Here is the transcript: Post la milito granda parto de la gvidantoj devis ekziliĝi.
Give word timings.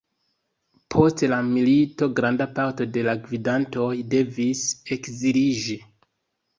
Post 0.95 1.23
la 1.33 1.37
milito 1.49 2.09
granda 2.21 2.49
parto 2.57 2.89
de 2.97 3.05
la 3.11 3.17
gvidantoj 3.29 3.89
devis 4.17 4.67
ekziliĝi. 5.01 5.83